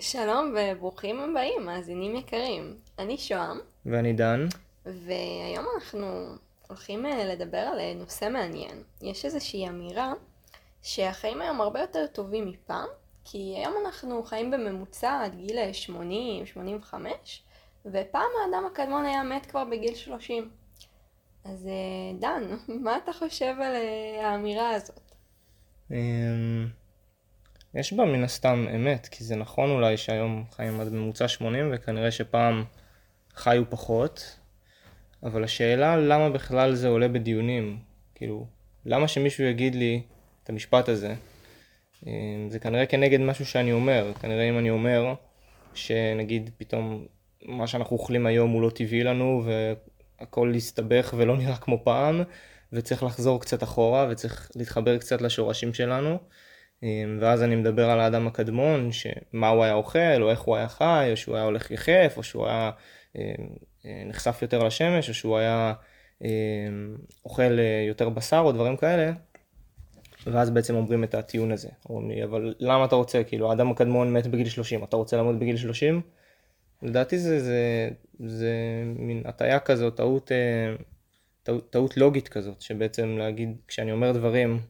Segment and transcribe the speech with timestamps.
[0.00, 2.76] שלום וברוכים הבאים, מאזינים יקרים.
[2.98, 4.46] אני שוהם, ואני דן.
[4.86, 6.26] והיום אנחנו
[6.68, 8.82] הולכים אה, לדבר על אה, נושא מעניין.
[9.02, 10.12] יש איזושהי אמירה
[10.82, 12.88] שהחיים היום הרבה יותר טובים מפעם,
[13.24, 15.58] כי היום אנחנו חיים בממוצע עד גיל
[16.92, 16.94] 80-85,
[17.86, 20.50] ופעם האדם הקדמון היה מת כבר בגיל 30.
[21.44, 22.42] אז אה, דן,
[22.84, 23.74] מה אתה חושב על
[24.22, 25.14] האמירה הזאת?
[27.74, 32.10] יש בה מן הסתם אמת, כי זה נכון אולי שהיום חיים עד ממוצע 80 וכנראה
[32.10, 32.64] שפעם
[33.34, 34.38] חיו פחות,
[35.22, 37.78] אבל השאלה למה בכלל זה עולה בדיונים,
[38.14, 38.46] כאילו,
[38.86, 40.02] למה שמישהו יגיד לי
[40.44, 41.14] את המשפט הזה?
[42.06, 42.12] אה,
[42.48, 45.14] זה כנראה כנגד משהו שאני אומר, כנראה אם אני אומר
[45.74, 47.06] שנגיד פתאום
[47.44, 49.44] מה שאנחנו אוכלים היום הוא לא טבעי לנו
[50.18, 52.22] והכל הסתבך ולא נראה כמו פעם
[52.72, 56.18] וצריך לחזור קצת אחורה וצריך להתחבר קצת לשורשים שלנו.
[56.82, 60.68] אמ, ואז אני מדבר על האדם הקדמון, שמה הוא היה אוכל, או איך הוא היה
[60.68, 62.70] חי, או שהוא היה הולך יחף, או שהוא היה
[63.16, 63.22] אמ,
[63.86, 65.72] אה, נחשף יותר לשמש, או שהוא היה
[66.24, 69.12] אמ, אוכל אה, יותר בשר, או דברים כאלה.
[70.26, 71.68] ואז בעצם אומרים את הטיעון הזה.
[71.88, 73.24] אומרים לי, אבל למה אתה רוצה?
[73.24, 76.00] כאילו, האדם הקדמון מת בגיל 30, אתה רוצה למות בגיל 30?
[76.82, 78.52] לדעתי זה, זה, זה
[78.96, 80.74] מין הטעיה כזאת, טעות, אה,
[81.42, 84.60] טעות, טעות לוגית כזאת, שבעצם להגיד, כשאני אומר דברים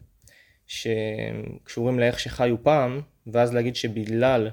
[0.68, 4.50] שקשורים לאיך שחיו פעם, ואז להגיד שבגלל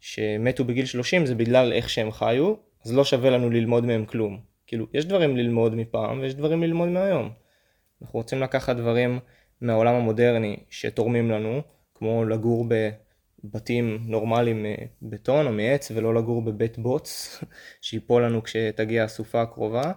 [0.00, 4.40] שמתו בגיל 30 זה בגלל איך שהם חיו, אז לא שווה לנו ללמוד מהם כלום.
[4.66, 7.30] כאילו, יש דברים ללמוד מפעם ויש דברים ללמוד מהיום.
[8.02, 9.18] אנחנו רוצים לקחת דברים
[9.60, 11.62] מהעולם המודרני שתורמים לנו,
[11.94, 12.66] כמו לגור
[13.44, 14.66] בבתים נורמליים
[15.02, 17.40] מבטון או מעץ ולא לגור בבית בוץ
[17.80, 19.92] שיפול לנו כשתגיע הסופה הקרובה.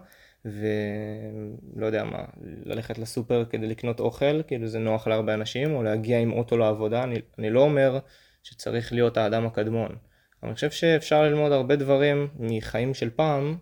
[0.45, 2.23] ולא יודע מה,
[2.66, 7.03] ללכת לסופר כדי לקנות אוכל, כאילו זה נוח להרבה אנשים, או להגיע עם אוטו לעבודה,
[7.03, 8.00] אני, אני לא אומר
[8.44, 9.95] שצריך להיות האדם הקדמון,
[10.44, 13.58] אני חושב שאפשר ללמוד הרבה דברים מחיים של פעם,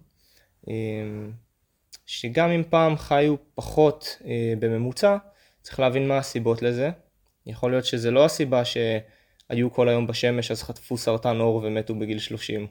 [0.67, 1.31] אמ,
[2.05, 5.17] שגם אם פעם חיו פחות אה, בממוצע,
[5.61, 6.89] צריך להבין מה הסיבות לזה.
[7.45, 12.19] יכול להיות שזה לא הסיבה שהיו כל היום בשמש אז חטפו סרטן עור ומתו בגיל
[12.19, 12.67] 30.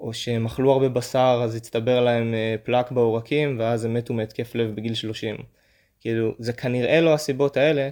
[0.00, 4.54] או שהם אכלו הרבה בשר אז הצטבר להם אה, פלק בעורקים ואז הם מתו מהתקף
[4.54, 5.36] לב בגיל 30.
[6.00, 7.88] כאילו זה כנראה לא הסיבות האלה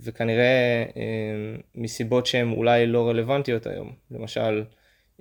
[0.00, 3.92] וכנראה אה, מסיבות שהן אולי לא רלוונטיות היום.
[4.10, 4.64] למשל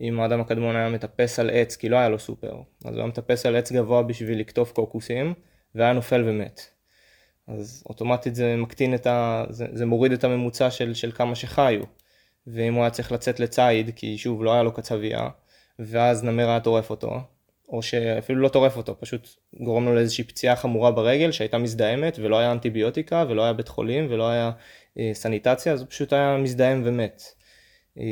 [0.02, 3.08] אם האדם הקדמון היה מטפס על עץ כי לא היה לו סופר אז הוא היה
[3.08, 5.34] מטפס על עץ גבוה בשביל לקטוף קוקוסים
[5.76, 6.62] והיה נופל ומת.
[7.48, 9.46] אז אוטומטית זה מקטין את ה...
[9.50, 11.82] זה, זה מוריד את הממוצע של, של כמה שחיו.
[12.48, 15.30] ואם הוא היה צריך לצאת לציד כי שוב לא היה לו קצבייה
[15.80, 17.20] ואז נמר היה טורף אותו,
[17.70, 19.30] או שאפילו לא טורף אותו, פשוט
[19.60, 24.08] גורם לו לאיזושהי פציעה חמורה ברגל שהייתה מזדהמת ולא היה אנטיביוטיקה ולא היה בית חולים
[24.10, 24.52] ולא היה
[25.00, 27.24] אה, סניטציה, אז הוא פשוט היה מזדהם ומת.
[27.98, 28.04] אה,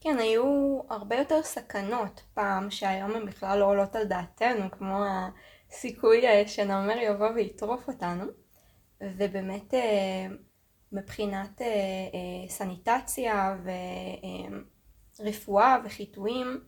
[0.00, 5.04] כן, היו הרבה יותר סכנות פעם שהיום הן בכלל לא עולות על דעתנו, כמו
[5.70, 8.24] הסיכוי אה, שנמר יבוא ויטרוף אותנו,
[9.00, 10.26] ובאמת אה,
[10.92, 13.70] מבחינת אה, סניטציה ו...
[15.22, 16.60] רפואה וחיטויים,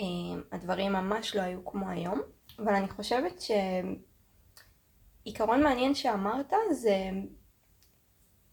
[0.00, 0.04] אה,
[0.52, 2.20] הדברים ממש לא היו כמו היום,
[2.58, 3.42] אבל אני חושבת
[5.24, 7.10] שעיקרון מעניין שאמרת זה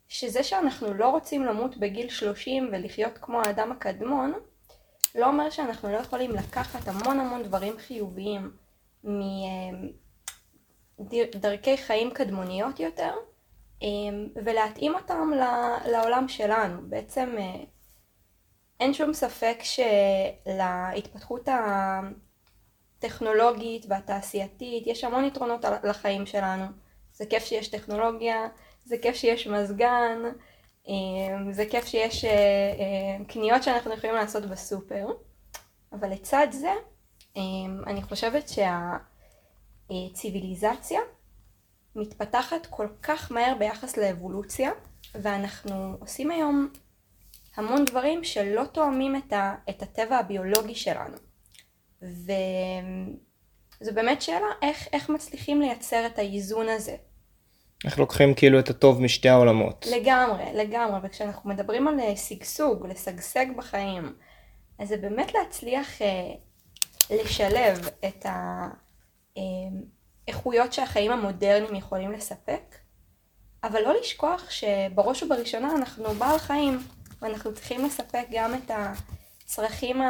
[0.08, 4.34] שזה שאנחנו לא רוצים למות בגיל 30 ולחיות כמו האדם הקדמון,
[5.16, 8.52] לא אומר שאנחנו לא יכולים לקחת המון המון דברים חיוביים
[11.00, 13.14] מדרכי חיים קדמוניות יותר
[13.84, 13.88] אה,
[14.46, 15.32] ולהתאים אותם
[15.92, 16.82] לעולם שלנו.
[16.90, 17.64] בעצם אה,
[18.80, 19.60] אין שום ספק
[20.46, 21.50] שלהתפתחות
[22.98, 26.66] הטכנולוגית והתעשייתית יש המון יתרונות לחיים שלנו.
[27.14, 28.48] זה כיף שיש טכנולוגיה,
[28.86, 30.18] זה כיף שיש מזגן,
[30.88, 35.08] אמ, זה כיף שיש אה, אה, קניות שאנחנו יכולים לעשות בסופר,
[35.94, 36.74] אבל לצד זה
[37.36, 38.50] אמ, אני חושבת
[39.90, 41.00] שהציוויליזציה
[41.96, 44.72] מתפתחת כל כך מהר ביחס לאבולוציה,
[45.16, 46.70] ואנחנו עושים היום
[47.60, 51.18] המון דברים שלא תואמים את, ה, את הטבע הביולוגי שלנו.
[52.02, 52.34] וזו
[53.94, 56.96] באמת שאלה איך, איך מצליחים לייצר את האיזון הזה.
[57.86, 59.86] איך לוקחים כאילו את הטוב משתי העולמות.
[59.92, 64.14] לגמרי, לגמרי, וכשאנחנו מדברים על אה, שגשוג, לשגשג בחיים,
[64.80, 66.32] אז זה באמת להצליח אה,
[67.10, 68.26] לשלב את
[70.28, 72.76] האיכויות אה, שהחיים המודרניים יכולים לספק,
[73.64, 76.80] אבל לא לשכוח שבראש ובראשונה אנחנו בעל חיים.
[77.22, 80.02] ואנחנו צריכים לספק גם את הצרכים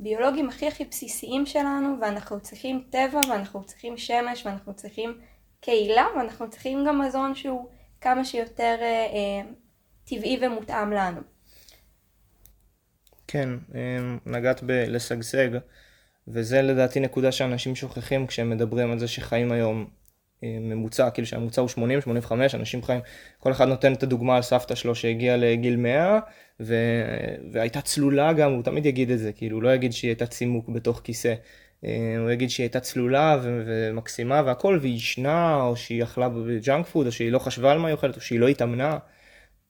[0.00, 5.20] הביולוגיים הכי הכי בסיסיים שלנו, ואנחנו צריכים טבע, ואנחנו צריכים שמש, ואנחנו צריכים
[5.60, 7.68] קהילה, ואנחנו צריכים גם מזון שהוא
[8.00, 9.50] כמה שיותר אה, אה,
[10.04, 11.20] טבעי ומותאם לנו.
[13.26, 13.48] כן,
[14.26, 15.48] נגעת בלשגשג,
[16.28, 19.90] וזה לדעתי נקודה שאנשים שוכחים כשהם מדברים על זה שחיים היום
[20.42, 23.00] ממוצע, כאילו שהממוצע הוא 80, 85, אנשים חיים,
[23.38, 26.18] כל אחד נותן את הדוגמה על סבתא שלו שהגיעה לגיל 100,
[26.60, 26.74] ו...
[27.52, 30.68] והייתה צלולה גם, הוא תמיד יגיד את זה, כאילו הוא לא יגיד שהיא הייתה צימוק
[30.68, 31.34] בתוך כיסא.
[31.84, 36.40] אה, הוא יגיד שהיא הייתה צלולה ו- ומקסימה והכל, והיא ישנה, או שהיא אכלה ב
[36.40, 38.98] junk food, או שהיא לא חשבה על מה היא אוכלת, או שהיא לא התאמנה.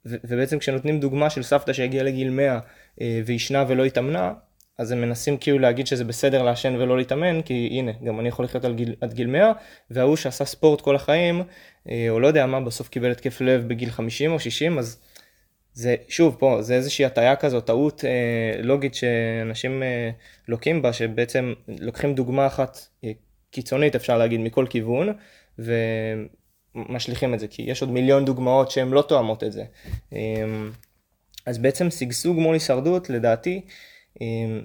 [0.06, 2.58] ו- ובעצם כשנותנים דוגמה של סבתא שהגיעה לגיל 100
[3.00, 4.32] אה, וישנה ולא התאמנה,
[4.80, 8.44] אז הם מנסים כאילו להגיד שזה בסדר לעשן ולא להתאמן, כי הנה, גם אני יכול
[8.44, 9.52] לחיות גיל, עד גיל 100,
[9.90, 11.42] וההוא שעשה ספורט כל החיים,
[11.88, 14.98] אה, או לא יודע מה, בסוף קיבל התקף לב בגיל 50 או 60, אז
[15.72, 20.10] זה, שוב, פה, זה איזושהי הטעיה כזאת, טעות אה, לוגית שאנשים אה,
[20.48, 23.12] לוקים בה, שבעצם לוקחים דוגמה אחת אה,
[23.50, 25.08] קיצונית, אפשר להגיד, מכל כיוון,
[25.58, 29.64] ומשליכים את זה, כי יש עוד מיליון דוגמאות שהן לא תואמות את זה.
[30.12, 30.18] אה,
[31.46, 33.60] אז בעצם שגשוג מול הישרדות, לדעתי,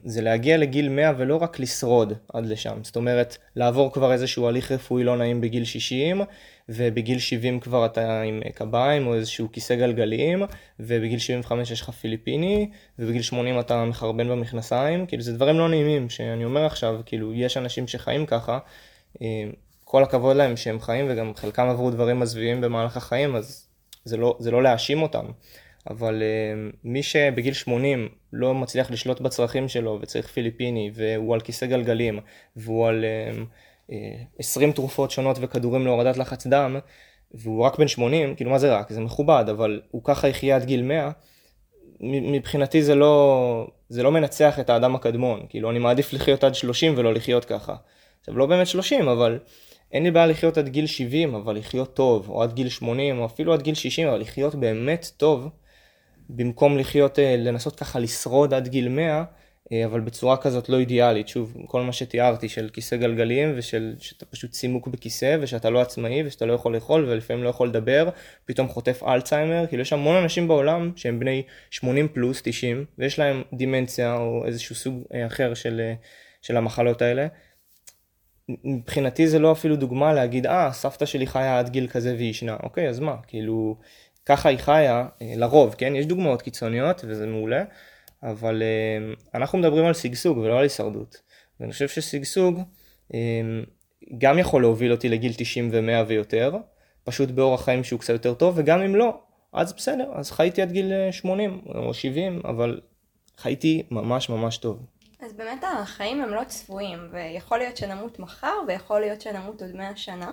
[0.05, 4.71] זה להגיע לגיל 100 ולא רק לשרוד עד לשם, זאת אומרת לעבור כבר איזשהו הליך
[4.71, 6.21] רפואי לא נעים בגיל 60
[6.69, 10.43] ובגיל 70 כבר אתה עם קביים או איזשהו כיסא גלגלים
[10.79, 12.69] ובגיל 75 יש לך פיליפיני
[12.99, 17.57] ובגיל 80 אתה מחרבן במכנסיים, כאילו זה דברים לא נעימים שאני אומר עכשיו, כאילו יש
[17.57, 18.59] אנשים שחיים ככה,
[19.83, 23.67] כל הכבוד להם שהם חיים וגם חלקם עברו דברים מזוויעים במהלך החיים אז
[24.05, 25.25] זה לא, זה לא להאשים אותם.
[25.89, 31.65] אבל uh, מי שבגיל 80 לא מצליח לשלוט בצרכים שלו וצריך פיליפיני והוא על כיסא
[31.65, 32.19] גלגלים
[32.55, 33.05] והוא על
[33.85, 33.93] uh, uh,
[34.39, 36.77] 20 תרופות שונות וכדורים להורדת לחץ דם
[37.33, 38.91] והוא רק בן 80, כאילו מה זה רק?
[38.91, 41.11] זה מכובד, אבל הוא ככה יחיה עד גיל 100,
[42.01, 46.93] מבחינתי זה לא, זה לא מנצח את האדם הקדמון, כאילו אני מעדיף לחיות עד 30
[46.97, 47.75] ולא לחיות ככה.
[48.19, 49.39] עכשיו לא באמת 30, אבל
[49.91, 53.25] אין לי בעיה לחיות עד גיל 70, אבל לחיות טוב, או עד גיל 80, או
[53.25, 55.49] אפילו עד גיל 60, אבל לחיות באמת טוב.
[56.29, 59.23] במקום לחיות, אה, לנסות ככה לשרוד עד גיל 100,
[59.71, 61.27] אה, אבל בצורה כזאת לא אידיאלית.
[61.27, 66.23] שוב, כל מה שתיארתי של כיסא גלגלים ושל שאתה פשוט צימוק בכיסא ושאתה לא עצמאי
[66.25, 68.09] ושאתה לא יכול לאכול ולפעמים לא יכול לדבר,
[68.45, 73.43] פתאום חוטף אלצהיימר, כאילו יש המון אנשים בעולם שהם בני 80 פלוס, 90, ויש להם
[73.53, 75.91] דימנציה או איזשהו סוג אה, אחר של,
[76.41, 77.27] של המחלות האלה.
[78.63, 82.57] מבחינתי זה לא אפילו דוגמה להגיד, אה, סבתא שלי חיה עד גיל כזה והיא ישנה.
[82.63, 83.15] אוקיי, אז מה?
[83.27, 83.75] כאילו...
[84.25, 85.95] ככה היא חיה, אה, לרוב, כן?
[85.95, 87.63] יש דוגמאות קיצוניות וזה מעולה,
[88.23, 91.21] אבל אה, אנחנו מדברים על שגשוג ולא על הישרדות.
[91.59, 92.61] ואני חושב ששגשוג
[93.13, 93.19] אה,
[94.17, 96.55] גם יכול להוביל אותי לגיל 90 ו-100 ויותר,
[97.03, 99.19] פשוט באורח חיים שהוא קצת יותר טוב, וגם אם לא,
[99.53, 102.81] אז בסדר, אז חייתי עד גיל 80 או 70, אבל
[103.37, 104.85] חייתי ממש ממש טוב.
[105.19, 109.95] אז באמת החיים הם לא צפויים, ויכול להיות שנמות מחר, ויכול להיות שנמות עוד 100
[109.95, 110.31] שנה,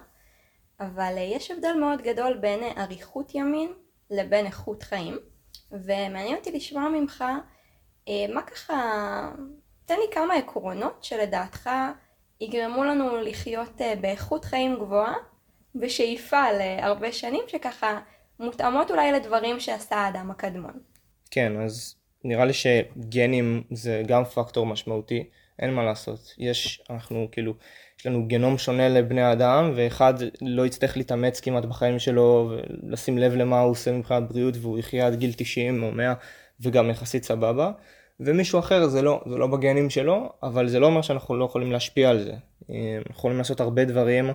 [0.87, 3.73] אבל יש הבדל מאוד גדול בין אריכות ימין
[4.11, 5.19] לבין איכות חיים,
[5.73, 7.25] ומעניין אותי לשמוע ממך
[8.09, 8.75] אה, מה ככה,
[9.85, 11.71] תן לי כמה עקרונות שלדעתך
[12.41, 15.15] יגרמו לנו לחיות אה, באיכות חיים גבוהה
[15.75, 18.01] בשאיפה להרבה שנים שככה
[18.41, 20.81] מותאמות אולי לדברים שעשה האדם הקדמון.
[21.31, 25.31] כן, אז נראה לי שגנים זה גם פקטור משמעותי,
[25.63, 26.35] אין מה לעשות.
[26.39, 27.55] יש, אנחנו כאילו,
[27.99, 33.35] יש לנו גנום שונה לבני האדם, ואחד לא יצטרך להתאמץ כמעט בחיים שלו, ולשים לב
[33.35, 36.15] למה הוא עושה מבחינת בריאות, והוא יחיה עד גיל 90 או 100,
[36.61, 37.71] וגם יחסית סבבה.
[38.21, 41.73] ומישהו אחר זה לא, זה לא בגנים שלו, אבל זה לא אומר שאנחנו לא יכולים
[41.73, 42.33] להשפיע על זה.
[42.71, 44.31] אנחנו יכולים לעשות הרבה דברים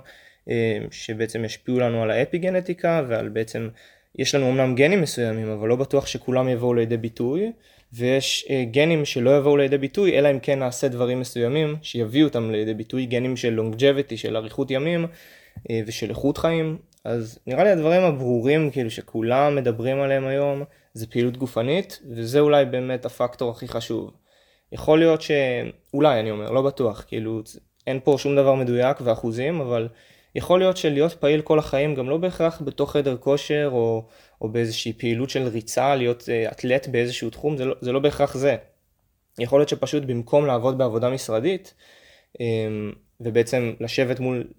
[0.50, 3.70] אה, שבעצם ישפיעו לנו על האפי גנטיקה ועל בעצם,
[4.16, 7.52] יש לנו אמנם גנים מסוימים, אבל לא בטוח שכולם יבואו לידי ביטוי.
[7.94, 12.52] ויש אה, גנים שלא יבואו לידי ביטוי, אלא אם כן נעשה דברים מסוימים שיביאו אותם
[12.52, 15.06] לידי ביטוי, גנים של לונגג'ביטי, של אריכות ימים
[15.70, 16.78] אה, ושל איכות חיים.
[17.04, 20.64] אז נראה לי הדברים הברורים כאילו שכולם מדברים עליהם היום
[20.94, 24.12] זה פעילות גופנית, וזה אולי באמת הפקטור הכי חשוב.
[24.72, 25.32] יכול להיות ש...
[25.94, 27.42] אולי אני אומר, לא בטוח, כאילו
[27.88, 29.88] אין פה שום דבר מדויק ואחוזים, אבל
[30.36, 34.08] יכול להיות שלהיות פעיל כל החיים גם לא בהכרח בתוך חדר כושר או,
[34.42, 38.38] או באיזושהי פעילות של ריצה, להיות uh, אתלט באיזשהו תחום, זה לא, זה לא בהכרח
[38.38, 38.56] זה.
[39.40, 41.74] יכול להיות שפשוט במקום לעבוד בעבודה משרדית,
[42.34, 42.40] um,
[43.20, 44.58] ובעצם לשבת מול uh,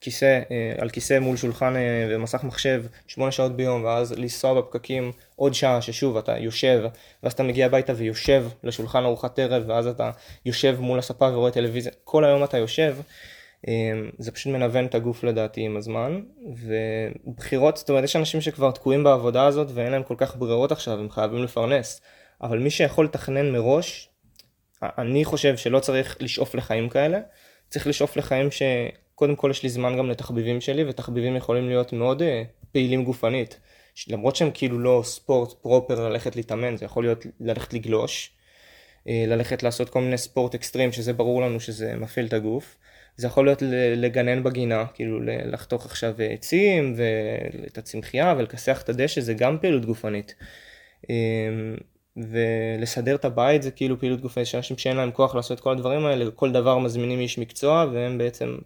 [0.00, 0.40] כיסא,
[0.78, 1.74] על כיסא מול שולחן
[2.10, 6.82] ומסך מחשב שמונה שעות ביום, ואז לנסוע בפקקים עוד שעה ששוב אתה יושב,
[7.22, 10.10] ואז אתה מגיע הביתה ויושב לשולחן ארוחת ערב, ואז אתה
[10.46, 12.96] יושב מול הספה ורואה טלוויזיה, כל היום אתה יושב.
[13.66, 16.20] אמ, זה פשוט מנוון את הגוף לדעתי עם הזמן,
[17.26, 20.98] ובחירות, זאת אומרת יש אנשים שכבר תקועים בעבודה הזאת ואין להם כל כך ברירות עכשיו,
[20.98, 22.00] הם חייבים לפרנס,
[22.42, 24.10] אבל מי שיכול לתכנן מראש,
[24.82, 27.18] אני חושב שלא צריך לשאוף לחיים כאלה,
[27.68, 32.22] צריך לשאוף לחיים שקודם כל יש לי זמן גם לתחביבים שלי, ותחביבים יכולים להיות מאוד
[32.22, 33.60] אה, פעילים גופנית,
[34.08, 38.30] למרות שהם כאילו לא ספורט פרופר ללכת להתאמן, זה יכול להיות ללכת לגלוש.
[39.26, 42.76] ללכת לעשות כל מיני ספורט אקסטרים, שזה ברור לנו שזה מפעיל את הגוף.
[43.18, 43.62] זה יכול להיות
[43.96, 50.34] לגנן בגינה, כאילו לחתוך עכשיו עצים ואת הצמחייה ולכסח את הדשא, זה גם פעילות גופנית.
[52.16, 56.06] ולסדר את הבית זה כאילו פעילות גופנית, שאנשים שאין להם כוח לעשות את כל הדברים
[56.06, 58.56] האלה, כל דבר מזמינים איש מקצוע והם בעצם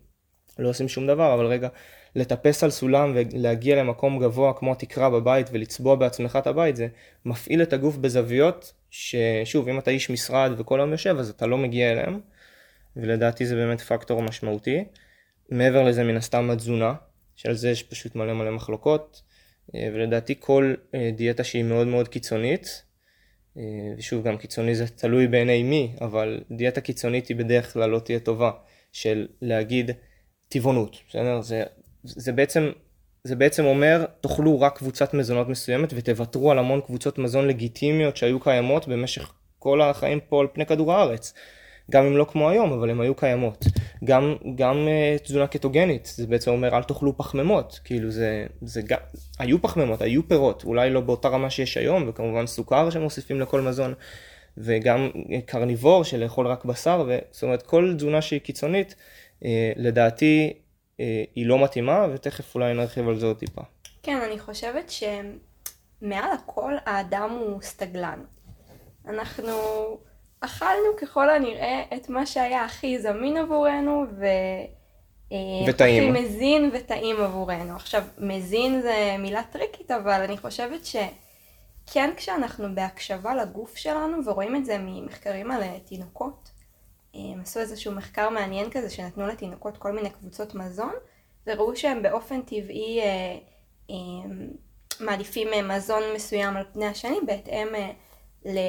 [0.59, 1.69] לא עושים שום דבר, אבל רגע,
[2.17, 6.89] לטפס על סולם ולהגיע למקום גבוה כמו התקרה בבית ולצבוע בעצמך את הבית, זה
[7.25, 11.59] מפעיל את הגוף בזוויות ששוב, אם אתה איש משרד וכל היום יושב אז אתה לא
[11.59, 12.21] מגיע אליהם,
[12.97, 14.85] ולדעתי זה באמת פקטור משמעותי.
[15.51, 16.95] מעבר לזה מן הסתם התזונה,
[17.37, 19.23] שעל זה יש פשוט מלא מלא מחלוקות,
[19.75, 22.83] ולדעתי כל אה, דיאטה שהיא מאוד מאוד קיצונית,
[23.57, 23.63] אה,
[23.99, 28.21] ושוב גם קיצוני זה תלוי בעיני מי, אבל דיאטה קיצונית היא בדרך כלל לא תהיה
[28.21, 28.51] טובה,
[28.93, 29.91] של להגיד
[30.49, 31.41] טבעונות, בסדר?
[31.41, 31.63] זה,
[32.05, 32.71] זה בעצם
[33.25, 38.41] זה בעצם אומר תאכלו רק קבוצת מזונות מסוימת ותוותרו על המון קבוצות מזון לגיטימיות שהיו
[38.41, 41.35] קיימות במשך כל החיים פה על פני כדור הארץ.
[41.91, 43.65] גם אם לא כמו היום, אבל הן היו קיימות.
[44.05, 48.99] גם, גם uh, תזונה קטוגנית, זה בעצם אומר אל תאכלו פחמימות, כאילו זה, זה גם,
[49.39, 53.95] היו פחמימות, היו פירות, אולי לא באותה רמה שיש היום, וכמובן סוכר שמוסיפים לכל מזון,
[54.59, 55.11] וגם
[55.47, 58.95] קרניבור של לאכול רק בשר, ו, זאת אומרת כל תזונה שהיא קיצונית,
[59.41, 59.45] uh,
[59.77, 61.01] לדעתי uh,
[61.35, 63.63] היא לא מתאימה, ותכף אולי נרחיב על זה עוד טיפה.
[64.03, 68.19] כן, אני חושבת שמעל הכל האדם הוא סטגלן.
[69.09, 69.53] אנחנו...
[70.45, 74.25] אכלנו ככל הנראה את מה שהיה הכי זמין עבורנו ו...
[75.33, 75.37] אה,
[75.69, 76.15] וטעים.
[76.15, 77.77] הכי מזין וטעים עבורנו.
[77.77, 84.65] עכשיו, מזין זה מילה טריקית, אבל אני חושבת שכן כשאנחנו בהקשבה לגוף שלנו, ורואים את
[84.65, 86.51] זה ממחקרים על אה, תינוקות,
[87.15, 90.93] אה, הם עשו איזשהו מחקר מעניין כזה שנתנו לתינוקות כל מיני קבוצות מזון,
[91.47, 93.01] וראו שהם באופן טבעי
[95.01, 97.69] מעדיפים מזון מסוים על פני השני בהתאם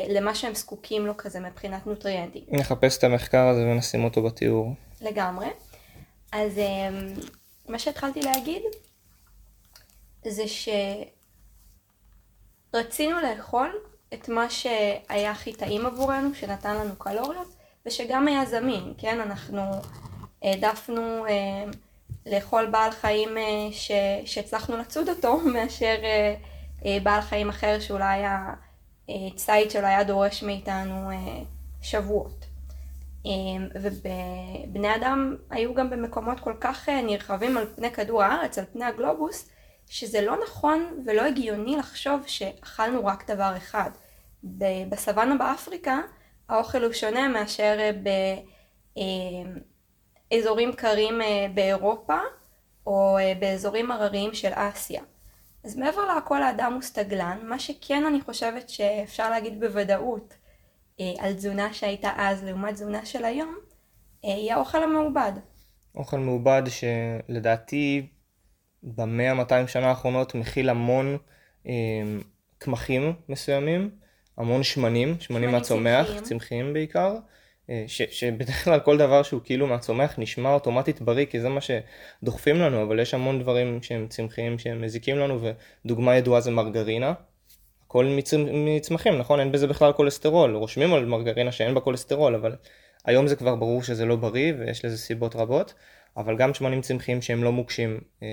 [0.10, 2.44] למה שהם זקוקים לו כזה מבחינת נוטריאנטים.
[2.48, 4.74] נחפש את המחקר הזה ונשים אותו בתיאור.
[5.02, 5.48] לגמרי.
[6.32, 7.14] אז אמ,
[7.70, 8.62] מה שהתחלתי להגיד
[10.28, 10.44] זה
[12.74, 13.72] שרצינו לאכול
[14.14, 19.20] את מה שהיה הכי טעים עבורנו, שנתן לנו קלוריות, ושגם היה זמין, כן?
[19.20, 19.62] אנחנו
[20.44, 21.64] העדפנו אה,
[22.26, 23.44] לאכול בעל חיים אה,
[24.26, 25.96] שהצלחנו לצוד אותו, מאשר
[26.86, 28.54] אה, בעל חיים אחר שאולי היה...
[29.36, 31.44] ציד שלו היה דורש מאיתנו אה,
[31.82, 32.46] שבועות.
[33.26, 33.32] אה,
[33.76, 38.86] ובני אדם היו גם במקומות כל כך אה, נרחבים על פני כדור הארץ, על פני
[38.86, 39.50] הגלובוס,
[39.88, 43.90] שזה לא נכון ולא הגיוני לחשוב שאכלנו רק דבר אחד.
[44.90, 46.00] בסוואנה באפריקה
[46.50, 47.92] האוכל הוא שונה מאשר
[50.32, 51.22] באזורים קרים
[51.54, 52.18] באירופה
[52.86, 55.02] או באזורים הרריים של אסיה.
[55.64, 60.34] אז מעבר להכל האדם הוא סטגלן, מה שכן אני חושבת שאפשר להגיד בוודאות
[61.00, 63.56] אה, על תזונה שהייתה אז לעומת תזונה של היום,
[64.26, 65.32] אה, היא האוכל המעובד.
[65.96, 68.08] אוכל מעובד שלדעתי
[68.84, 71.18] במאה 200 שנה האחרונות מכיל המון
[71.68, 71.72] אה,
[72.58, 73.90] קמחים מסוימים,
[74.38, 77.16] המון שמנים, שמנים מהצומח, צמחיים בעיקר.
[77.70, 81.60] אה, ש, שבדרך כלל כל דבר שהוא כאילו מהצומח נשמע אוטומטית בריא כי זה מה
[81.62, 85.40] שדוחפים לנו אבל יש המון דברים שהם צמחיים שהם מזיקים לנו
[85.86, 87.14] ודוגמה ידועה זה מרגרינה.
[87.88, 88.18] הכל
[88.54, 89.40] מצמחים נכון?
[89.40, 90.56] אין בזה בכלל כולסטרול.
[90.56, 92.56] רושמים על מרגרינה שאין בה כולסטרול אבל
[93.06, 95.74] היום זה כבר ברור שזה לא בריא ויש לזה סיבות רבות.
[96.18, 98.28] אבל גם שמנים צמחיים שהם לא מוקשים אה,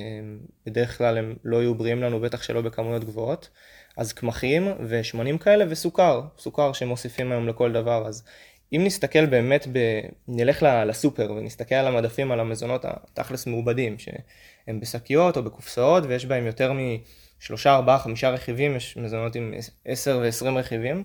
[0.67, 3.49] בדרך כלל הם לא יהיו בריאים לנו בטח שלא בכמויות גבוהות.
[3.97, 6.23] אז קמחים ושמנים כאלה וסוכר.
[6.39, 8.25] סוכר שמוסיפים היום לכל דבר אז
[8.73, 10.01] אם נסתכל באמת, ב...
[10.29, 16.47] נלך לסופר ונסתכל על המדפים, על המזונות התכלס מעובדים, שהם בשקיות או בקופסאות ויש בהם
[16.47, 21.05] יותר משלושה, ארבעה, חמישה רכיבים, יש מזונות עם עשר ועשרים רכיבים,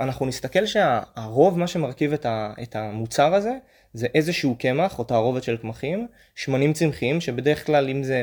[0.00, 2.52] אנחנו נסתכל שהרוב, מה שמרכיב את, ה...
[2.62, 3.52] את המוצר הזה,
[3.94, 8.22] זה איזשהו קמח או תערובת של קמחים, שמנים צמחיים, שבדרך כלל אם זה,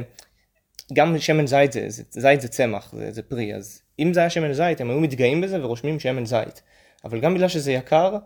[0.93, 4.29] גם שמן זית זה, זה זית זה צמח, זה, זה פרי, אז אם זה היה
[4.29, 6.61] שמן זית הם היו מתגאים בזה ורושמים שמן זית.
[7.05, 8.17] אבל גם בגלל שזה יקר,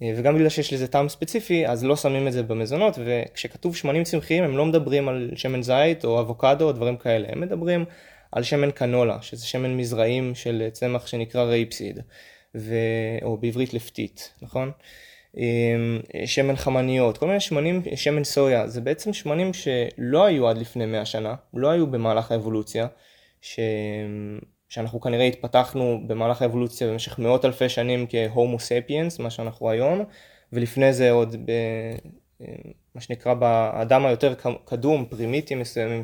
[0.00, 4.44] וגם בגלל שיש לזה טעם ספציפי, אז לא שמים את זה במזונות, וכשכתוב שמנים צמחיים
[4.44, 7.84] הם לא מדברים על שמן זית או אבוקדו או דברים כאלה, הם מדברים
[8.32, 12.00] על שמן קנולה, שזה שמן מזרעים של צמח שנקרא רייפסיד,
[12.54, 12.74] ו...
[13.22, 14.70] או בעברית לפתית, נכון?
[15.38, 20.86] אה, שמן חמניות, כל מיני שמנים, שמן סויה, זה בעצם שמנים שלא היו עד לפני
[20.86, 22.86] 100 שנה, לא היו במהלך האבולוציה,
[23.40, 23.60] ש...
[24.68, 30.04] שאנחנו כנראה התפתחנו במהלך האבולוציה במשך מאות אלפי שנים כהומו ספיאנס, מה שאנחנו היום,
[30.52, 31.52] ולפני זה עוד ב...
[32.94, 36.02] מה שנקרא באדם היותר קדום, פרימיטים מסוימים,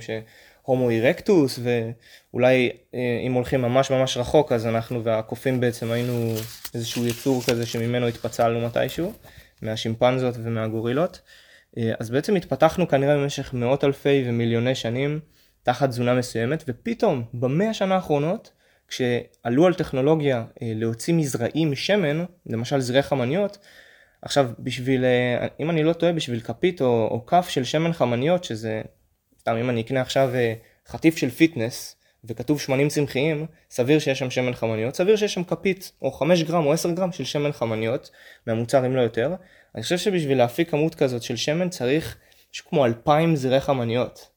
[0.62, 6.35] הומו אירקטוס, ואולי אה, אם הולכים ממש ממש רחוק, אז אנחנו והקופים בעצם היינו
[6.75, 9.12] איזשהו יצור כזה שממנו התפצלנו מתישהו,
[9.62, 11.21] מהשימפנזות ומהגורילות.
[11.78, 15.21] אה, אז בעצם התפתחנו כנראה במשך מאות אלפי ומיליוני שנים
[15.62, 18.52] תחת תזונה מסוימת, ופתאום במאה השנה האחרונות,
[18.88, 23.59] כשעלו על טכנולוגיה אה, להוציא מזרעים משמן, למשל זרעי חמניות,
[24.23, 28.45] עכשיו בשביל, אה, אם אני לא טועה, בשביל כפית או, או כף של שמן חמניות,
[28.45, 28.83] שזה,
[29.40, 30.31] סתם אם אני אקנה עכשיו
[30.88, 35.92] חטיף של פיטנס, וכתוב שמנים צמחיים, סביר שיש שם שמן חמניות, סביר שיש שם כפית
[36.02, 38.11] או 5 גרם או 10 גרם של שמן חמניות,
[38.47, 39.35] מהמוצר אם לא יותר.
[39.75, 42.16] אני חושב שבשביל להפיק כמות כזאת של שמן צריך
[42.52, 44.31] משהו כמו 2,000 זירי חמניות.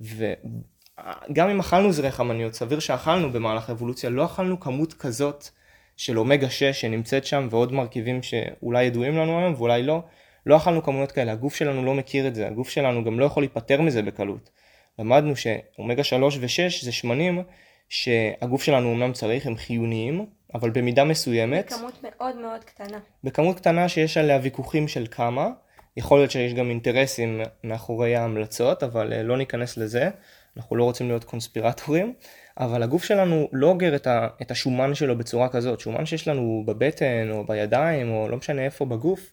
[0.00, 5.48] וגם אם אכלנו זירי חמניות, סביר שאכלנו במהלך האבולוציה, לא אכלנו כמות כזאת
[5.96, 10.02] של אומגה 6 שנמצאת שם ועוד מרכיבים שאולי ידועים לנו היום ואולי לא.
[10.46, 13.42] לא אכלנו כמויות כאלה, הגוף שלנו לא מכיר את זה, הגוף שלנו גם לא יכול
[13.42, 14.50] להיפטר מזה בקלות.
[14.98, 17.42] למדנו שאומגה 3 ו-6 זה שמנים
[17.88, 21.72] שהגוף שלנו אמנם צריך, הם חיוניים, אבל במידה מסוימת.
[21.72, 22.98] בכמות מאוד מאוד קטנה.
[23.24, 25.50] בכמות קטנה שיש עליה ויכוחים של כמה.
[25.96, 30.10] יכול להיות שיש גם אינטרסים מאחורי ההמלצות, אבל אה, לא ניכנס לזה.
[30.56, 32.14] אנחנו לא רוצים להיות קונספירטורים.
[32.60, 33.96] אבל הגוף שלנו לא אוגר
[34.42, 35.80] את, השומן שלו בצורה כזאת.
[35.80, 39.32] שומן שיש לנו בבטן או בידיים או לא משנה איפה בגוף,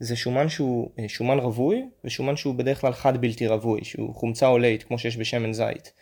[0.00, 4.46] זה שומן שהוא אה, שומן רווי ושומן שהוא בדרך כלל חד בלתי רווי, שהוא חומצה
[4.46, 5.92] עולית כמו שיש בשמן זית.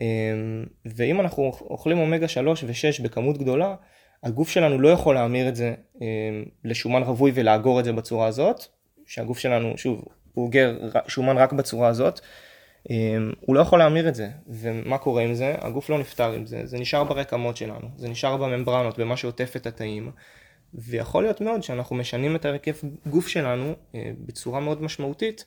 [0.00, 3.74] אמ, ואם אנחנו אוכלים אומגה 3 ו-6 בכמות גדולה,
[4.22, 6.06] הגוף שלנו לא יכול להמיר את זה אמ,
[6.64, 8.66] לשומן רווי ולאגור את זה בצורה הזאת,
[9.08, 12.20] שהגוף שלנו, שוב, הוא אוגר שומן רק בצורה הזאת,
[12.90, 15.54] אמ, הוא לא יכול להמיר את זה, ומה קורה עם זה?
[15.60, 19.66] הגוף לא נפטר עם זה, זה נשאר ברקמות שלנו, זה נשאר בממברנות, במה שעוטף את
[19.66, 20.10] התאים,
[20.74, 22.74] ויכול להיות מאוד שאנחנו משנים את הרכב
[23.06, 25.44] גוף שלנו אה, בצורה מאוד משמעותית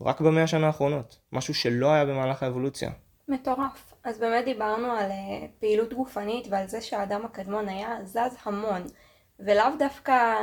[0.00, 2.90] רק במאה השנה האחרונות, משהו שלא היה במהלך האבולוציה.
[3.28, 3.92] מטורף.
[4.04, 8.82] אז באמת דיברנו על אה, פעילות גופנית ועל זה שהאדם הקדמון היה זז המון,
[9.40, 10.34] ולאו דווקא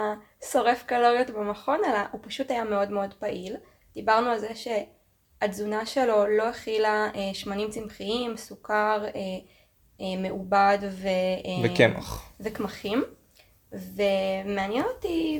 [0.52, 3.56] שורף קלוריות במכון, אלא הוא פשוט היה מאוד מאוד פעיל.
[3.94, 9.06] דיברנו על זה שהתזונה שלו לא הכילה אה, שמנים צמחיים, סוכר
[10.00, 11.08] מעובד ו...
[11.64, 12.32] וקמח.
[12.40, 13.04] וקמחים.
[13.72, 15.40] ומעניין אותי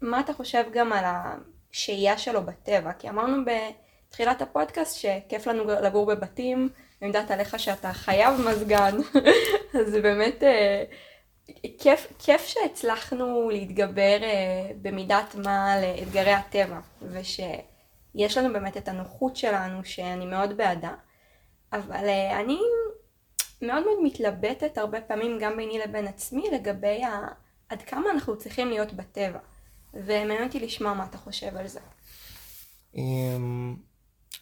[0.00, 6.06] מה אתה חושב גם על השהייה שלו בטבע, כי אמרנו בתחילת הפודקאסט שכיף לנו לגור
[6.06, 6.68] בבתים,
[7.02, 8.96] אני יודעת עליך שאתה חייב מזגן,
[9.80, 10.84] אז באמת אה,
[11.78, 19.84] כיף, כיף שהצלחנו להתגבר אה, במידת מה לאתגרי הטבע, ושיש לנו באמת את הנוחות שלנו
[19.84, 20.94] שאני מאוד בעדה,
[21.72, 22.58] אבל אה, אני
[23.62, 27.28] מאוד מאוד מתלבטת הרבה פעמים גם ביני לבין עצמי לגבי ה...
[27.68, 29.38] עד כמה אנחנו צריכים להיות בטבע.
[29.94, 31.80] ומעניין אותי לשמוע מה אתה חושב על זה.
[32.94, 33.76] אמ,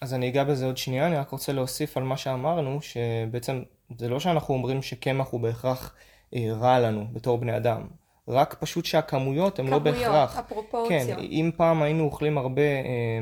[0.01, 3.63] אז אני אגע בזה עוד שנייה, אני רק רוצה להוסיף על מה שאמרנו, שבעצם
[3.97, 5.95] זה לא שאנחנו אומרים שקמח הוא בהכרח
[6.33, 7.87] רע לנו בתור בני אדם.
[8.27, 10.31] רק פשוט שהכמויות הן לא בהכרח.
[10.31, 10.89] כמויות, הפרופורציות.
[10.89, 13.19] כן, אם פעם היינו אוכלים הרבה, אה,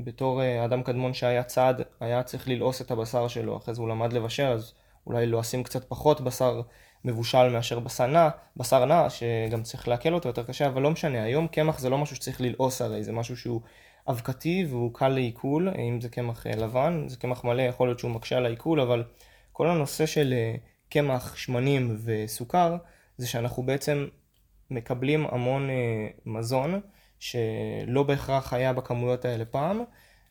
[0.00, 3.88] בתור אה, אדם קדמון שהיה צד, היה צריך ללעוס את הבשר שלו, אחרי זה הוא
[3.88, 4.72] למד לבשל, אז
[5.06, 6.60] אולי לועסים קצת פחות בשר
[7.04, 11.22] מבושל מאשר בשר נע, בשר נע, שגם צריך לעכל אותו יותר קשה, אבל לא משנה,
[11.22, 13.60] היום קמח זה לא משהו שצריך ללעוס הרי, זה משהו שהוא
[14.08, 18.10] אבקתי והוא קל לעיכול, אם זה קמח אה, לבן, זה קמח מלא, יכול להיות שהוא
[18.10, 19.04] מקשה על העיכול, אבל
[19.52, 20.54] כל הנושא של אה,
[20.88, 22.76] קמח, שמנים וסוכר,
[23.16, 24.06] זה שאנחנו בעצם
[24.70, 26.80] מקבלים המון אה, מזון
[27.18, 29.80] שלא בהכרח היה בכמויות האלה פעם,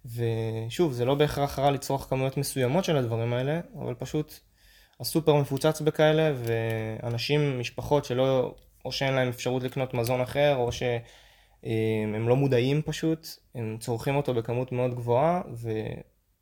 [0.05, 4.39] ושוב, זה לא בהכרח רע לצרוך כמויות מסוימות של הדברים האלה, אבל פשוט
[4.99, 12.29] הסופר מפוצץ בכאלה, ואנשים, משפחות שלא, או שאין להם אפשרות לקנות מזון אחר, או שהם
[12.29, 15.41] לא מודעים פשוט, הם צורכים אותו בכמות מאוד גבוהה,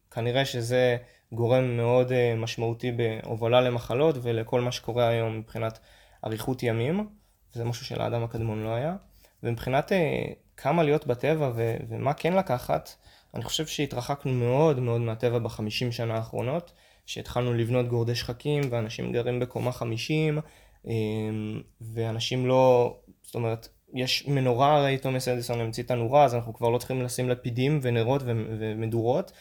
[0.10, 0.98] וכנראה שזה
[1.34, 5.80] גורם מאוד אה, משמעותי בהובלה למחלות ולכל מה שקורה היום מבחינת
[6.26, 7.08] אריכות ימים,
[7.56, 8.96] וזה משהו שלאדם הקדמון לא היה.
[9.44, 10.24] ומבחינת אה,
[10.58, 12.90] כמה להיות בטבע ו- ומה כן לקחת,
[13.34, 16.72] אני חושב שהתרחקנו מאוד מאוד מהטבע בחמישים שנה האחרונות.
[17.06, 20.40] שהתחלנו לבנות גורדי שחקים ואנשים גרים בקומה 50
[20.88, 26.54] אמ, ואנשים לא, זאת אומרת, יש מנורה הרי תומס אדיסון המציא את הנורה אז אנחנו
[26.54, 29.32] כבר לא צריכים לשים לפידים ונרות ומדורות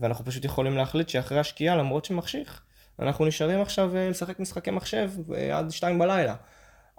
[0.00, 2.62] ואנחנו פשוט יכולים להחליט שאחרי השקיעה למרות שמחשיך
[3.02, 6.34] אנחנו נשארים עכשיו אה, לשחק משחקי מחשב אה, עד שתיים בלילה.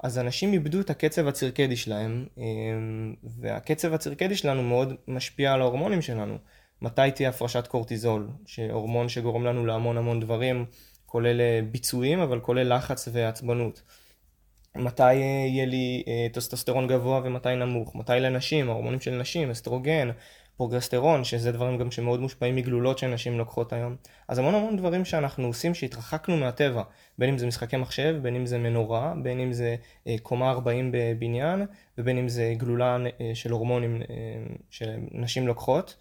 [0.03, 6.01] אז אנשים איבדו את הקצב הצירקדי שלהם אמ, והקצב הצירקדי שלנו מאוד משפיע על ההורמונים
[6.01, 6.37] שלנו.
[6.81, 10.65] מתי תהיה הפרשת קורטיזול, שהורמון שגורם לנו להמון המון דברים,
[11.05, 13.81] כולל אה, ביצועים, אבל כולל לחץ ועצבנות.
[14.75, 20.09] מתי יהיה לי טסטוסטרון גבוה ומתי נמוך, מתי לנשים, ההורמונים של נשים, אסטרוגן,
[20.61, 23.95] פרוגרסטרון, שזה דברים גם שמאוד מושפעים מגלולות שנשים לוקחות היום.
[24.27, 26.83] אז המון המון דברים שאנחנו עושים שהתרחקנו מהטבע,
[27.17, 29.75] בין אם זה משחקי מחשב, בין אם זה מנורה, בין אם זה
[30.07, 31.65] אה, קומה 40 בבניין,
[31.97, 35.95] ובין אם זה גלולה אה, של הורמונים אה, שנשים לוקחות.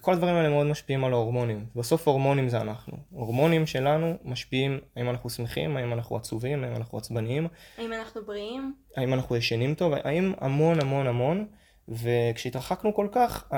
[0.00, 1.66] כל הדברים האלה מאוד משפיעים על ההורמונים.
[1.76, 2.96] בסוף הורמונים זה אנחנו.
[3.10, 7.48] הורמונים שלנו משפיעים האם אנחנו שמחים, האם אנחנו עצובים, האם אנחנו עצבניים.
[7.78, 8.74] האם אנחנו בריאים?
[8.96, 11.46] האם אנחנו ישנים טוב, האם המון המון המון.
[11.88, 13.48] וכשהתרחקנו כל כך,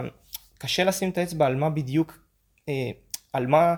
[0.58, 2.18] קשה לשים את האצבע על מה בדיוק,
[2.68, 2.90] אה,
[3.32, 3.74] על מה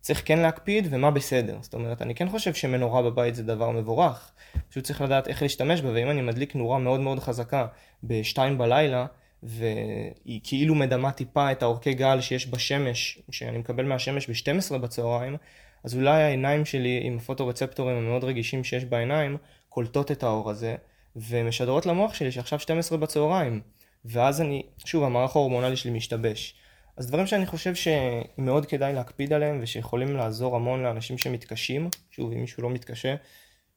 [0.00, 1.58] צריך כן להקפיד ומה בסדר.
[1.60, 4.32] זאת אומרת, אני כן חושב שמנורה בבית זה דבר מבורך.
[4.68, 7.66] פשוט צריך לדעת איך להשתמש בה, ואם אני מדליק נורה מאוד מאוד חזקה
[8.04, 9.06] בשתיים בלילה,
[9.42, 15.36] והיא כאילו מדמה טיפה את האורכי גל שיש בשמש, שאני מקבל מהשמש ב-12 בצהריים,
[15.84, 19.36] אז אולי העיניים שלי עם הפוטורצפטורים המאוד רגישים שיש בעיניים,
[19.68, 20.74] קולטות את האור הזה,
[21.16, 23.60] ומשדרות למוח שלי שעכשיו 12 בצהריים.
[24.04, 26.54] ואז אני, שוב, המערך ההורמונלי שלי משתבש.
[26.96, 32.40] אז דברים שאני חושב שמאוד כדאי להקפיד עליהם ושיכולים לעזור המון לאנשים שמתקשים, שוב, אם
[32.40, 33.14] מישהו לא מתקשה,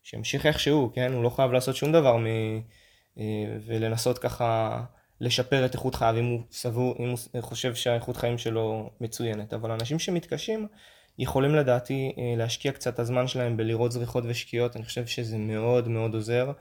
[0.04, 1.14] שימשיך איכשהו, כן?
[1.14, 2.26] הוא לא חייב לעשות שום דבר מ...
[3.20, 3.24] אה,
[3.66, 4.84] ולנסות ככה
[5.22, 9.54] לשפר את איכות חייו אם הוא סבור, אם הוא חושב שהאיכות חיים שלו מצוינת.
[9.54, 10.68] אבל אנשים שמתקשים
[11.20, 16.14] יכולים לדעתי אה, להשקיע קצת הזמן שלהם בלראות זריחות ושקיעות, אני חושב שזה מאוד מאוד
[16.14, 16.52] עוזר.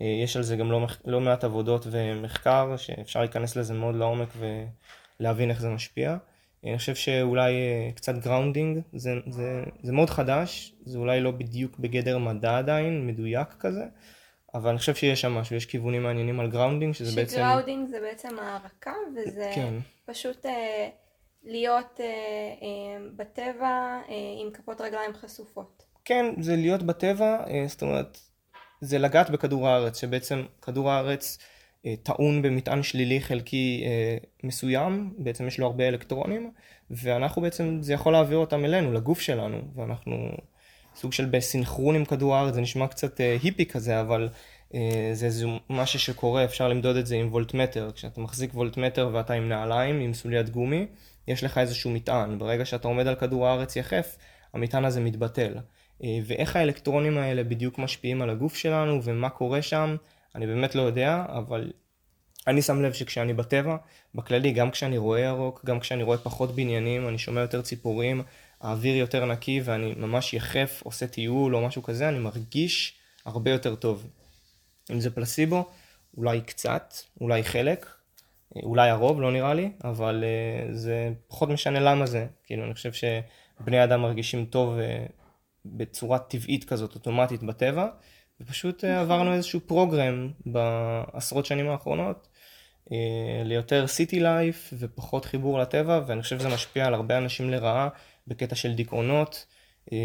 [0.00, 4.28] אה, יש על זה גם לא, לא מעט עבודות ומחקר שאפשר להיכנס לזה מאוד לעומק
[5.20, 6.10] ולהבין איך זה משפיע.
[6.64, 11.30] אה, אני חושב שאולי אה, קצת grounding, זה, זה, זה מאוד חדש, זה אולי לא
[11.30, 13.84] בדיוק בגדר מדע עדיין, מדויק כזה,
[14.54, 17.36] אבל אני חושב שיש שם משהו, יש כיוונים מעניינים על grounding, שזה בעצם...
[17.36, 19.74] ש grounding זה בעצם הארקה, וזה כן.
[20.06, 20.88] פשוט אה,
[21.44, 25.84] להיות אה, אה, בטבע אה, עם כפות רגליים חשופות.
[26.04, 28.18] כן, זה להיות בטבע, אה, זאת אומרת...
[28.84, 31.38] זה לגעת בכדור הארץ, שבעצם כדור הארץ
[31.86, 36.50] אה, טעון במטען שלילי חלקי אה, מסוים, בעצם יש לו הרבה אלקטרונים,
[36.90, 40.16] ואנחנו בעצם, זה יכול להעביר אותם אלינו, לגוף שלנו, ואנחנו
[40.96, 44.28] סוג של בסינכרון עם כדור הארץ, זה נשמע קצת אה, היפי כזה, אבל
[44.74, 49.34] אה, זה איזה משהו שקורה, אפשר למדוד את זה עם וולטמטר, כשאתה מחזיק וולטמטר ואתה
[49.34, 50.86] עם נעליים, עם סוליית גומי,
[51.28, 54.16] יש לך איזשהו מטען, ברגע שאתה עומד על כדור הארץ יחף,
[54.52, 55.54] המטען הזה מתבטל.
[56.02, 59.96] אה, ואיך האלקטרונים האלה בדיוק משפיעים על הגוף שלנו ומה קורה שם,
[60.34, 61.72] אני באמת לא יודע, אבל
[62.46, 63.76] אני שם לב שכשאני בטבע,
[64.14, 68.22] בכללי, גם כשאני רואה ירוק, גם כשאני רואה פחות בניינים, אני שומע יותר ציפורים,
[68.60, 73.74] האוויר יותר נקי ואני ממש יחף, עושה טיול או משהו כזה, אני מרגיש הרבה יותר
[73.74, 74.06] טוב.
[74.90, 75.64] אם זה פלסיבו,
[76.16, 77.86] אולי קצת, אולי חלק,
[78.56, 82.26] אה, אולי הרוב, לא נראה לי, אבל uh, זה פחות משנה למה זה.
[82.44, 84.78] כאילו, אני חושב שבני אדם מרגישים טוב
[85.64, 87.88] בצורה טבעית כזאת, אוטומטית בטבע,
[88.40, 92.28] ופשוט אה, עברנו איזשהו פרוגרם בעשרות שנים האחרונות
[92.92, 97.88] אה, ליותר סיטי לייף ופחות חיבור לטבע, ואני חושב שזה משפיע על הרבה אנשים לרעה
[98.26, 99.46] בקטע של דיכאונות,
[99.92, 99.98] אה,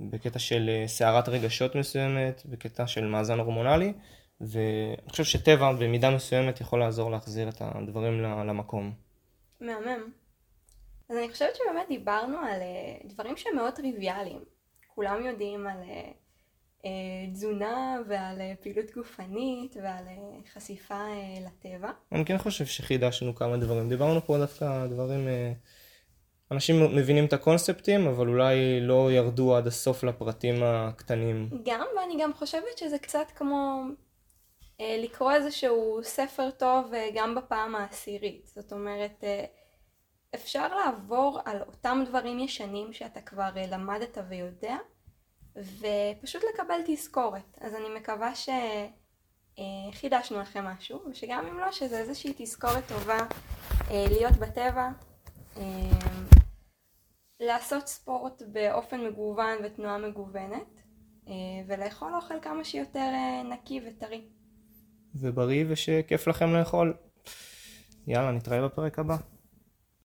[0.00, 3.92] בקטע של סערת רגשות מסוימת, בקטע של מאזן הורמונלי,
[4.40, 8.92] ואני חושב שטבע במידה מסוימת יכול לעזור להחזיר את הדברים למקום.
[9.60, 10.12] מהמם.
[11.08, 12.60] אז אני חושבת שבאמת דיברנו על
[13.04, 14.40] דברים שהם מאוד טריוויאליים.
[14.94, 16.10] כולם יודעים על אה,
[16.84, 20.04] אה, תזונה ועל אה, פעילות גופנית ועל
[20.54, 21.04] חשיפה
[21.46, 21.90] לטבע.
[22.12, 23.88] אני כן חושב שחידשנו כמה דברים.
[23.88, 25.28] דיברנו פה דווקא דברים...
[25.28, 25.52] אה,
[26.52, 31.50] אנשים מבינים את הקונספטים, אבל אולי לא ירדו עד הסוף לפרטים הקטנים.
[31.64, 33.82] גם, ואני גם חושבת שזה קצת כמו
[34.80, 38.50] לקרוא איזשהו ספר טוב גם בפעם העשירית.
[38.54, 39.24] זאת אומרת,
[40.34, 44.76] אפשר לעבור על אותם דברים ישנים שאתה כבר אה, למדת ויודע,
[45.56, 47.58] ופשוט לקבל תזכורת.
[47.60, 48.32] אז אני מקווה
[49.94, 53.18] שחידשנו אה, לכם משהו, ושגם אם לא, שזה איזושהי תזכורת טובה
[53.90, 54.88] אה, להיות בטבע,
[57.40, 60.80] לעשות ספורט באופן מגוון ותנועה מגוונת,
[61.66, 63.10] ולאכול אוכל כמה שיותר
[63.44, 64.24] נקי וטרי.
[65.14, 66.94] ובריא ושכיף לכם לאכול.
[68.06, 69.16] יאללה, נתראה בפרק הבא.